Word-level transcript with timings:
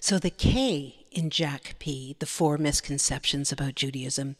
So 0.00 0.18
the 0.18 0.30
K 0.30 1.06
in 1.12 1.28
Jack 1.28 1.76
P, 1.78 2.16
the 2.18 2.26
four 2.26 2.56
misconceptions 2.56 3.52
about 3.52 3.74
Judaism, 3.74 4.36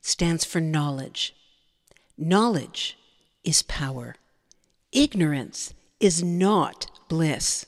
stands 0.00 0.44
for 0.44 0.60
knowledge. 0.60 1.34
Knowledge 2.16 2.96
is 3.42 3.62
power. 3.62 4.14
Ignorance 4.92 5.74
is 5.98 6.22
not 6.22 6.90
bliss. 7.08 7.66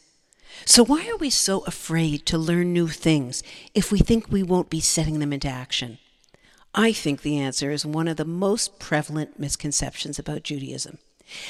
So, 0.65 0.85
why 0.85 1.09
are 1.09 1.17
we 1.17 1.31
so 1.31 1.61
afraid 1.61 2.27
to 2.27 2.39
learn 2.39 2.73
new 2.73 2.89
things 2.89 3.43
if 3.75 3.91
we 3.91 3.99
think 3.99 4.29
we 4.29 4.43
won't 4.43 4.71
be 4.71 4.81
setting 4.81 5.19
them 5.19 5.33
into 5.33 5.49
action? 5.49 5.99
I 6.75 6.93
think 6.93 7.23
the 7.23 7.39
answer 7.39 7.71
is 7.71 7.85
one 7.85 8.07
of 8.07 8.19
the 8.19 8.25
most 8.25 8.79
prevalent 8.79 9.39
misconceptions 9.39 10.19
about 10.19 10.43
Judaism 10.43 10.99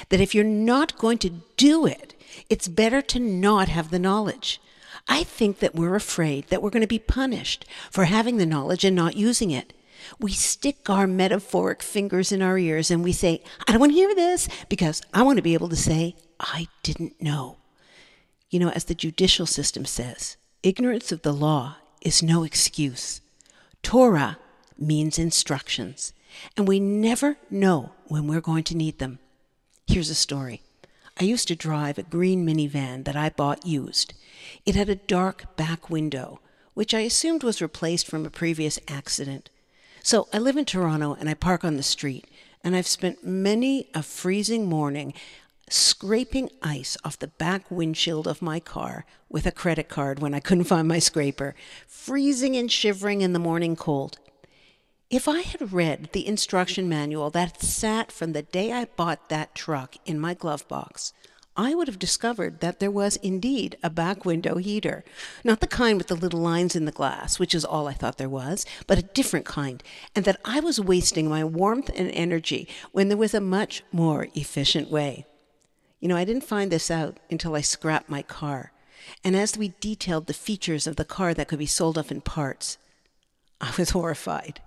that 0.09 0.21
if 0.21 0.35
you're 0.35 0.45
not 0.45 0.97
going 0.99 1.19
to 1.19 1.41
do 1.57 1.85
it, 1.87 2.15
it's 2.49 2.69
better 2.69 3.03
to 3.03 3.19
not 3.19 3.69
have 3.69 3.91
the 3.91 3.99
knowledge. 3.99 4.61
I 5.09 5.25
think 5.25 5.59
that 5.59 5.75
we're 5.75 5.95
afraid 5.95 6.49
that 6.49 6.63
we're 6.63 6.71
going 6.71 6.83
to 6.83 6.87
be 6.87 6.99
punished 6.99 7.65
for 7.91 8.05
having 8.05 8.37
the 8.37 8.47
knowledge 8.47 8.85
and 8.85 8.97
not 8.97 9.17
using 9.17 9.51
it. 9.51 9.73
We 10.19 10.33
stick 10.33 10.91
our 10.91 11.07
metaphoric 11.07 11.83
fingers 11.83 12.33
in 12.33 12.43
our 12.43 12.59
ears 12.59 12.91
and 12.91 13.05
we 13.05 13.13
say, 13.13 13.43
I 13.67 13.73
don't 13.73 13.81
want 13.81 13.93
to 13.93 13.97
hear 13.97 14.15
this 14.15 14.49
because 14.69 15.03
I 15.15 15.23
want 15.23 15.37
to 15.37 15.43
be 15.43 15.55
able 15.55 15.69
to 15.69 15.77
say, 15.77 16.17
I 16.41 16.69
didn't 16.83 17.21
know. 17.23 17.59
You 18.51 18.59
know, 18.59 18.71
as 18.71 18.85
the 18.85 18.95
judicial 18.95 19.47
system 19.47 19.85
says, 19.85 20.37
ignorance 20.63 21.13
of 21.13 21.23
the 21.23 21.33
law 21.33 21.77
is 22.01 22.23
no 22.23 22.45
excuse. 22.45 23.21
Torah 23.83 24.39
means 24.79 25.19
instructions, 25.19 26.13
and 26.57 26.67
we 26.67 26.81
never 26.81 27.37
know 27.51 27.93
when 28.07 28.27
we're 28.27 28.41
going 28.41 28.65
to 28.65 28.77
need 28.77 28.99
them. 28.99 29.19
Here's 29.87 30.11
a 30.11 30.15
story. 30.15 30.63
I 31.23 31.25
used 31.25 31.47
to 31.47 31.55
drive 31.55 31.99
a 31.99 32.03
green 32.03 32.45
minivan 32.45 33.05
that 33.05 33.15
I 33.15 33.29
bought 33.29 33.65
used. 33.65 34.13
It 34.67 34.75
had 34.75 34.89
a 34.89 34.97
dark 34.97 35.55
back 35.55 35.89
window, 35.89 36.41
which 36.75 36.93
I 36.93 37.03
assumed 37.03 37.45
was 37.45 37.63
replaced 37.63 38.09
from 38.09 38.27
a 38.27 38.29
previous 38.29 38.81
accident. 38.89 39.49
So 40.03 40.27
I 40.33 40.41
live 40.41 40.57
in 40.57 40.65
Toronto 40.65 41.15
and 41.15 41.29
I 41.29 41.35
park 41.35 41.65
on 41.65 41.77
the 41.77 41.85
street, 41.85 42.27
and 42.65 42.75
I've 42.75 42.89
spent 42.89 43.25
many 43.25 43.89
a 43.95 44.03
freezing 44.03 44.69
morning 44.69 45.15
scraping 45.71 46.51
ice 46.61 46.97
off 47.05 47.21
the 47.21 47.29
back 47.29 47.71
windshield 47.71 48.27
of 48.27 48.43
my 48.43 48.59
car 48.59 49.05
with 49.29 49.47
a 49.47 49.53
credit 49.53 49.89
card 49.89 50.19
when 50.19 50.35
I 50.35 50.41
couldn't 50.41 50.65
find 50.65 50.89
my 50.89 50.99
scraper, 50.99 51.55
freezing 51.87 52.57
and 52.57 52.69
shivering 52.69 53.21
in 53.21 53.33
the 53.33 53.39
morning 53.39 53.77
cold. 53.77 54.19
If 55.13 55.29
I 55.29 55.43
had 55.43 55.75
read 55.75 56.09
the 56.15 56.27
instruction 56.27 56.89
manual 56.89 57.29
that 57.29 57.61
sat 57.61 58.11
from 58.11 58.33
the 58.33 58.41
day 58.41 58.73
I 58.73 58.87
bought 58.87 59.29
that 59.29 59.55
truck 59.55 59.97
in 60.07 60.19
my 60.19 60.33
glove 60.33 60.67
box, 60.69 61.13
I 61.55 61.75
would 61.75 61.87
have 61.87 61.99
discovered 61.99 62.61
that 62.61 62.81
there 62.81 62.91
was 62.91 63.17
indeed 63.17 63.77
a 63.83 63.91
back 63.91 64.25
window 64.25 64.57
heater. 64.57 65.05
Not 65.45 65.61
the 65.61 65.67
kind 65.67 65.99
with 65.99 66.07
the 66.07 66.15
little 66.15 66.41
lines 66.41 66.75
in 66.75 66.87
the 66.87 66.93
glass, 66.93 67.39
which 67.39 67.55
is 67.55 67.63
all 67.63 67.89
I 67.89 67.93
thought 67.93 68.17
there 68.17 68.31
was, 68.31 68.65
but 68.87 68.99
a 68.99 69.03
different 69.03 69.45
kind, 69.45 69.83
and 70.17 70.25
that 70.25 70.41
I 70.47 70.61
was 70.61 70.81
wasting 70.81 71.29
my 71.29 71.45
warmth 71.45 71.91
and 71.95 72.11
energy 72.13 72.67
when 72.93 73.09
there 73.09 73.19
was 73.19 73.35
a 73.35 73.41
much 73.41 73.83
more 73.93 74.29
efficient 74.35 74.91
way. 74.91 75.27
You 76.01 76.09
know, 76.09 76.17
I 76.17 76.25
didn't 76.25 76.45
find 76.45 76.73
this 76.73 76.91
out 76.91 77.21
until 77.31 77.55
I 77.55 77.61
scrapped 77.61 78.09
my 78.09 78.23
car. 78.23 78.73
And 79.23 79.37
as 79.37 79.59
we 79.59 79.75
detailed 79.79 80.27
the 80.27 80.33
features 80.33 80.87
of 80.87 80.97
the 80.97 81.05
car 81.05 81.35
that 81.35 81.49
could 81.49 81.59
be 81.59 81.67
sold 81.67 81.99
off 81.99 82.11
in 82.11 82.23
parts, 82.23 82.79
I 83.61 83.75
was 83.77 83.91
horrified. 83.99 84.63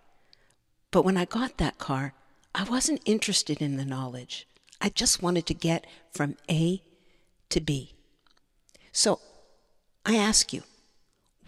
But 0.96 1.04
when 1.04 1.18
I 1.18 1.26
got 1.26 1.58
that 1.58 1.78
car, 1.78 2.14
I 2.56 2.64
wasn't 2.64 3.02
interested 3.04 3.62
in 3.62 3.76
the 3.76 3.84
knowledge. 3.84 4.48
I 4.80 4.88
just 4.88 5.22
wanted 5.22 5.46
to 5.48 5.54
get 5.54 5.86
from 6.10 6.38
A 6.50 6.84
to 7.50 7.60
B. 7.60 7.96
So 8.94 9.20
I 10.06 10.16
ask 10.16 10.54
you, 10.54 10.64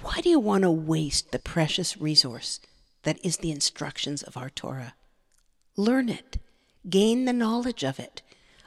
why 0.02 0.20
do 0.20 0.28
you 0.28 0.38
want 0.38 0.64
to 0.64 0.70
waste 0.70 1.32
the 1.32 1.40
precious 1.40 1.96
resource 1.96 2.60
that 3.04 3.26
is 3.26 3.38
the 3.38 3.52
instructions 3.52 4.22
of 4.22 4.36
our 4.36 4.50
Torah? 4.50 4.96
Learn 5.78 6.10
it, 6.10 6.40
gain 6.90 7.24
the 7.24 7.32
knowledge 7.32 7.86
of 7.86 8.02
it, 8.02 8.22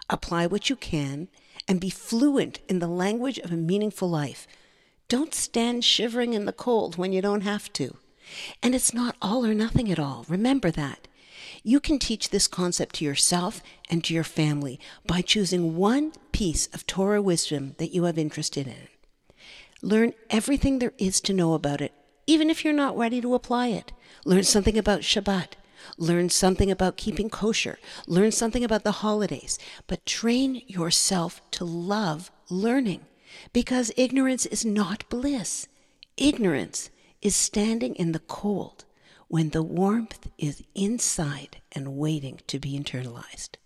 apply 0.09 0.47
what 0.47 0.71
you 0.71 0.77
can, 0.77 1.29
and 1.69 1.79
be 1.79 1.91
fluent 1.91 2.61
in 2.71 2.79
the 2.79 2.89
language 2.89 3.39
of 3.39 3.53
a 3.53 3.57
meaningful 3.57 4.09
life. 4.09 4.47
Don't 5.09 5.35
stand 5.35 5.85
shivering 5.85 6.33
in 6.33 6.47
the 6.47 6.55
cold 6.55 6.97
when 6.97 7.13
you 7.13 7.21
don't 7.21 7.43
have 7.43 7.71
to. 7.75 7.99
And 8.63 8.75
it's 8.75 8.95
not 8.95 9.17
all 9.21 9.45
or 9.45 9.55
nothing 9.55 9.91
at 9.91 9.99
all. 9.99 10.25
Remember 10.29 10.71
that. 10.71 11.09
You 11.63 11.81
can 11.81 11.99
teach 11.99 12.31
this 12.31 12.49
concept 12.49 12.97
to 12.97 13.05
yourself 13.05 13.63
and 13.91 14.03
to 14.05 14.15
your 14.15 14.25
family 14.25 14.81
by 15.07 15.21
choosing 15.21 15.77
one 15.77 16.13
piece 16.33 16.67
of 16.69 16.87
Torah 16.87 17.21
wisdom 17.21 17.75
that 17.79 17.93
you 17.93 18.05
have 18.05 18.19
interested 18.19 18.67
in. 18.67 18.89
Learn 19.83 20.15
everything 20.29 20.79
there 20.79 20.93
is 20.99 21.21
to 21.23 21.35
know 21.35 21.55
about 21.55 21.81
it, 21.81 21.93
even 22.27 22.51
if 22.51 22.65
you're 22.65 22.75
not 22.75 22.97
ready 22.97 23.21
to 23.21 23.35
apply 23.35 23.69
it. 23.69 23.93
Learn 24.25 24.45
something 24.45 24.79
about 24.79 25.01
Shabbat. 25.01 25.53
Learn 25.97 26.29
something 26.29 26.71
about 26.71 26.97
keeping 26.97 27.31
kosher. 27.31 27.79
Learn 28.07 28.33
something 28.33 28.63
about 28.65 28.85
the 28.85 28.93
holidays. 28.93 29.59
But 29.87 30.05
train 30.07 30.63
yourself 30.67 31.41
to 31.53 31.65
love 31.65 32.31
learning 32.51 33.07
because 33.53 33.93
ignorance 33.97 34.47
is 34.47 34.65
not 34.65 35.09
bliss. 35.09 35.69
Ignorance 36.17 36.91
is 37.23 37.37
standing 37.37 37.95
in 37.97 38.13
the 38.13 38.19
cold 38.21 38.85
when 39.29 39.51
the 39.51 39.63
warmth 39.63 40.29
is 40.39 40.63
inside 40.75 41.61
and 41.73 41.97
waiting 41.97 42.41
to 42.47 42.59
be 42.59 42.79
internalized. 42.79 43.57